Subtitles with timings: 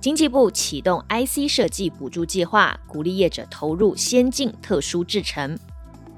[0.00, 5.58] 经济部启动 IC 设计补助计划，鼓励业者投入先进特殊制程。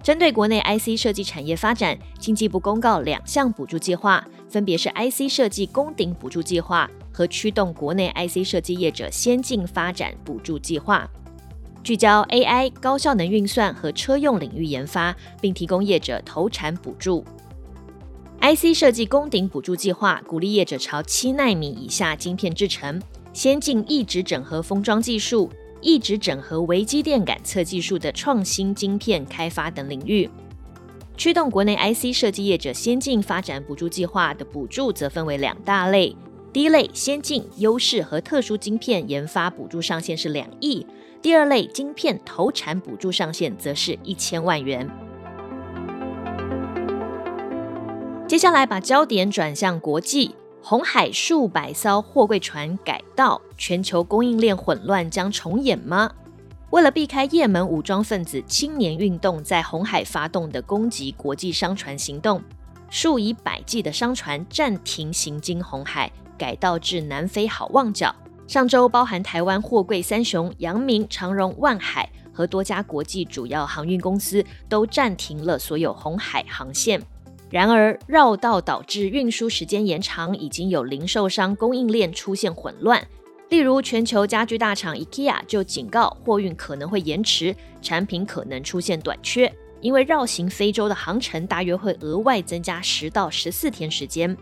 [0.03, 11.09] 针对国内 IC 设计产业发展，经济部公告两项补助计划，分别是 IC 设计攻顶补助计划和驱动国内 IC 设计业者先进发展补助计划，
[11.83, 17.25] 聚焦 AI、高效能运算和车用领域研发，并提供业者投产补助。
[18.43, 23.01] IC 设计攻顶补助计划鼓励业者朝七纳米以下晶片制程。
[23.41, 25.49] 先进异质整合封装技术、
[25.81, 30.29] 异质整合微机电感测技术的创新晶片开发等领域，
[31.17, 36.15] 驱动国内 IC 设计业者先进发展补助计划的补助则分为两大类。
[36.53, 40.85] 第一类先进优势和特殊晶片研发补助上限是两亿，
[41.23, 44.87] 第二类晶片投产补助上限则是一千万元。
[48.29, 50.35] 接下来把焦点转向国际。
[50.63, 56.13] 红海数百艘货柜船改道，全球供应链混乱将重演吗？
[56.69, 62.43] 为了避开也门武装分子青年运动在红海发动的攻击国际商船行动，
[62.91, 68.15] 数以百计的商船暂停行经红海，改道至南非好望角。
[68.47, 77.01] 上周，包含台湾货柜三雄阳明、长荣、万海和多家国际主要航运公司都暂停了所有红海航线。
[77.51, 83.05] 然而，绕道导致运输时间延长，已经有零售商供应链出现混乱。
[83.49, 87.53] 例如，全球家具大厂 IKEA 就警告，货运可能会延迟，
[87.83, 94.37] 产品可能出现短缺，因为绕行非洲的航程大约会额外增加十到十四天时间。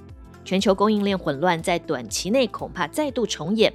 [0.44, 3.72] 全球供应链混乱在短期内恐怕再度重演。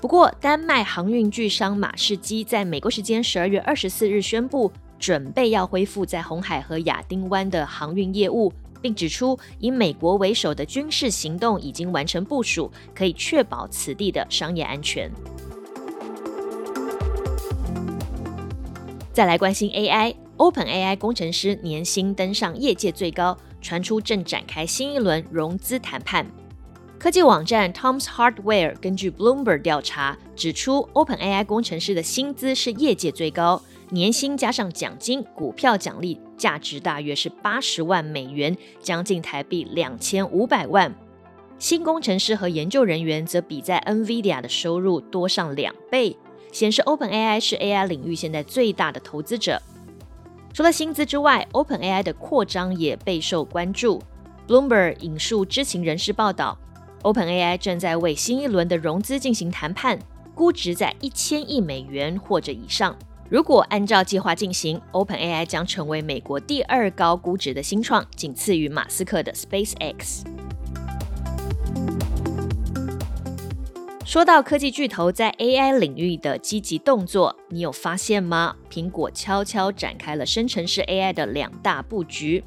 [0.00, 8.52] 不过，丹麦航运巨商马士基在美国时间十二月二十四日宣布，准备要恢复在红海和亚丁湾的航运业务。
[8.84, 15.10] 并指出，以美国为首的军事行动已经完成部署，可以确保此地的商业安全。
[19.10, 26.26] 再来关心 AI，Open AI 工程师年薪登上业界最高，传出正展开新一轮融资谈判。
[26.98, 33.62] 科技网站 Tom's Hardware 根据 Bloomberg 调查指出，Open AI 工程师的薪资是业界最高。
[33.94, 40.92] 年薪加上奖金、股票奖励，价值大约是八十万美元，将近台币两千五百万。
[41.60, 46.16] 新工程师和研究人员则比在 NVIDIA 的收入多上两倍，
[46.50, 49.62] 显示 OpenAI 是 AI 领域现在最大的投资者。
[50.52, 54.02] 除了薪资之外，OpenAI 的扩张也备受关注。
[54.48, 56.58] Bloomberg 引述知情人士报道
[57.04, 60.00] ，OpenAI 正在为新一轮的融资进行谈判，
[60.34, 62.96] 估值在一千亿美元或者以上。
[63.30, 70.22] 如果按照计划进行，OpenAI 将成为美国第二高估值的新创，仅次于马斯克的 SpaceX。
[74.04, 78.54] 说到科技巨头在 AI 领域的积极动作，你有发现吗？
[78.70, 82.44] 苹果悄悄展开了生成式 AI 的两大布局。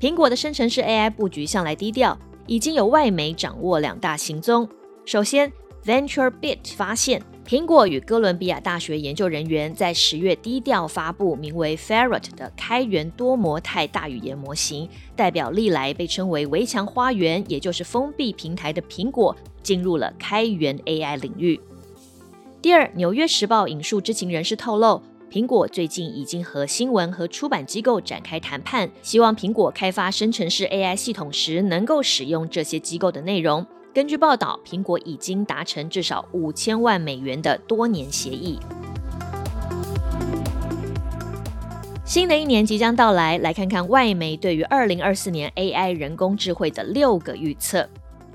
[0.00, 4.66] 苹果的生成式 AI 布局向来低调，已经有外媒掌握两大行踪。
[5.04, 5.52] 首先
[5.84, 7.22] ，VentureBeat 发现。
[7.44, 21.60] 苹果与哥伦比亚大学研究人员在十月低调发布名为 Ferret 的开源多模态大语言模型，代表历来被称为“围墙花园”，也就是封闭平台的苹果进入了开源 AI 领域。
[22.62, 33.66] 第二，《纽约时报》引述知情人士透露，苹果最近已经和新闻和出版机构展开谈判，希望苹果开发生成式 AI 系统时能够使用这些机构的内容。
[33.94, 38.58] 根据报道，苹果已经达成至少五千万美元的多年协议。
[42.02, 47.86] 新的一年即将到来，来看看外媒对于二零二四年 AI 人工智慧的六个预测。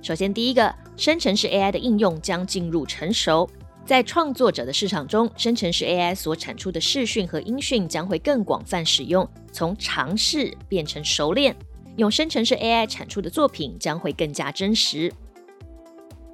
[0.03, 3.49] 首先，第一个，生成式 AI 的应用将进入成熟，
[3.83, 11.55] 在创作者的市场中，生成式 AI 所产出的视讯和音讯将会更广泛使用，从尝试变成熟练，
[11.95, 15.11] 用生成式 AI 产出的作品将会更加真实。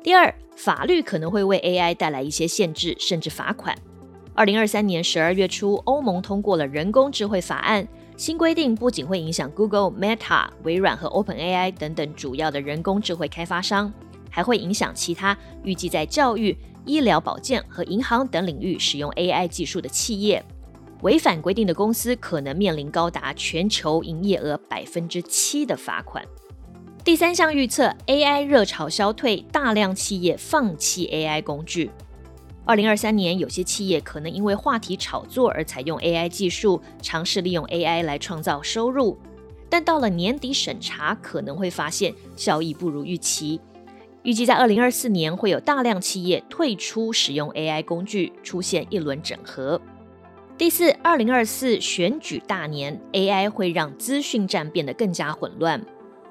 [0.04, 3.74] 第二，法律可能会为 AI 带来一些限制，甚至罚款。
[4.34, 13.94] 二零二三年十二月初，欧盟通过了人工智慧法案，新规定不仅会影响 Google、Meta、微软和 OpenAI 等等主要的人工智慧开发商，
[14.30, 20.44] 还会影响其他预计在教育、医疗保健和银行等领域使用 AI 技术的企业。
[21.04, 26.26] 违反规定的公司可能面临高达全球营业额百分之七的罚款。
[27.04, 31.92] 第三项预测，AI 热潮消退，大量企业放弃 AI 工具。
[32.64, 39.18] 二零二三年，有些企业可能因为话题炒作而采用 AI 技术，尝试利用 AI 来创造收入。
[39.70, 43.60] 但到了年底审查，可能会发现效益不如预期。
[44.22, 49.82] 预计在二零二四年，会有大量企业退出使用 AI 工具，出现一轮整合。
[50.58, 55.84] 第四，二零二四选举大年，AI 会让资讯战变得更加混乱。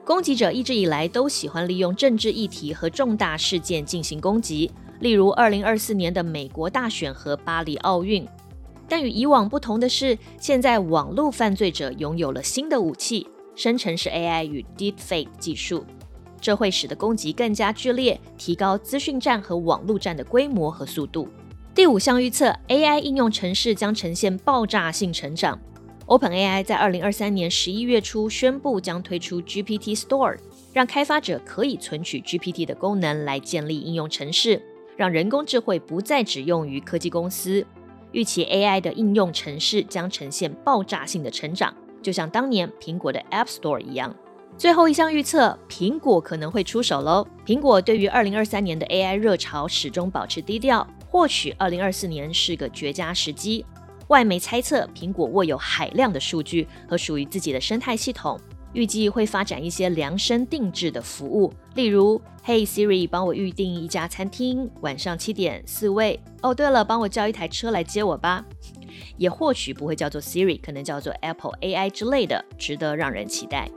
[0.04, 4.68] 攻击者一直以来都喜欢利用政治议题和重大事件进行攻击，
[4.98, 8.26] 例如二零二四年的美国大选和巴黎奥运。
[8.88, 15.84] 但与以往不同的是，现在网络犯罪者拥有了新的武器——生成式 AI 与 Deepfake 技术，
[16.40, 21.28] 这会使得攻击更加剧烈，提高资讯战和网络战的规模和速度。
[21.74, 25.58] 第五项预测，AI 应用程式将呈现爆炸性成长。
[26.06, 30.36] OpenAI 在二零二三年十一月初宣布将推出 GPT Store，
[30.72, 34.60] 让开发者可以存取 GPT 的功能来建立应用程式，
[34.96, 37.64] 让人工智慧不再只用于科技公司。
[38.10, 44.14] 预期 AI 的应用程式将呈现爆炸性的成长，就像当年苹果的 App Store 一样。
[44.58, 47.26] 最后一项预测，苹果可能会出手喽。
[47.46, 50.86] 苹果对于二零二三年的 AI 热潮始终保持低调。
[51.08, 53.64] 或许二零二四年是个绝佳时机。
[54.12, 58.38] 外媒猜测，苹果握有海量的数据和属于自己的生态系统，
[58.74, 66.20] 预计会发展一些量身定制的服务，例如：“Hey Siri，帮我预定一家餐厅，晚上七点四位。
[66.42, 68.44] 哦，对了，帮我叫一台车来接我吧。”
[69.16, 73.70] 也或许不会叫做 Siri，可能叫做 Apple AI 之类的，值得让人期待。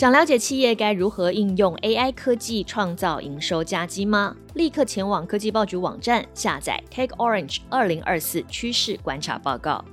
[0.00, 4.34] 想了解企业该如何应用 AI 科技创造营收佳绩吗？
[4.54, 9.84] 立刻前往科技报局网站下载 Take Orange 二零二四趋势观察报告。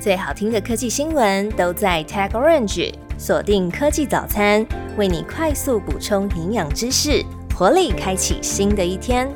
[0.00, 4.66] 最好听的科技新闻都在 Take Orange，锁定科技早餐，
[4.96, 7.24] 为你快速补充营养知识，
[7.54, 9.32] 活力开启新的一天。